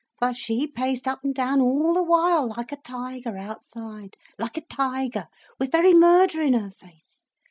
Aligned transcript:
But 0.19 0.35
she 0.35 0.65
paced 0.65 1.07
up 1.07 1.23
and 1.23 1.31
down 1.35 1.61
all 1.61 1.93
the 1.93 2.01
while 2.01 2.47
like 2.57 2.71
a 2.71 2.75
tiger 2.77 3.37
outside, 3.37 4.17
like 4.39 4.57
a 4.57 4.61
tiger, 4.61 5.27
with 5.59 5.71
very 5.71 5.93
murder 5.93 6.41
in 6.41 6.53
her 6.53 6.71
face. 6.71 7.21